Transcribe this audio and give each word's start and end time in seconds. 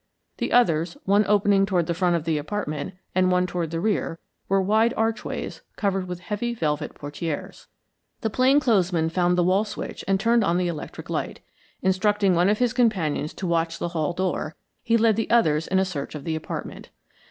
The 0.37 0.51
others, 0.51 0.97
one 1.05 1.23
opening 1.27 1.63
toward 1.67 1.85
the 1.85 1.93
front 1.93 2.15
of 2.15 2.23
the 2.23 2.39
apartment, 2.39 2.95
and 3.13 3.31
one 3.31 3.45
toward 3.45 3.69
the 3.69 3.79
rear, 3.79 4.17
were 4.49 4.59
wide 4.59 4.95
archways 4.97 5.61
covered 5.75 6.07
with 6.07 6.21
heavy 6.21 6.55
velvet 6.55 6.95
portieres. 6.95 7.67
The 8.21 8.31
plain 8.31 8.59
clothes 8.59 8.91
man 8.91 9.09
found 9.09 9.37
the 9.37 9.43
wall 9.43 9.63
switch 9.63 10.03
and 10.07 10.19
turned 10.19 10.43
on 10.43 10.57
the 10.57 10.67
electric 10.67 11.11
light. 11.11 11.41
Instructing 11.83 12.33
one 12.33 12.49
of 12.49 12.57
his 12.57 12.73
companions 12.73 13.31
to 13.35 13.45
watch 13.45 13.77
the 13.77 13.89
hall 13.89 14.11
door, 14.13 14.55
he 14.81 14.97
led 14.97 15.17
the 15.17 15.29
others 15.29 15.67
in 15.67 15.77
a 15.77 15.85
search 15.85 16.15
of 16.15 16.23
the 16.23 16.35
apartment. 16.35 16.89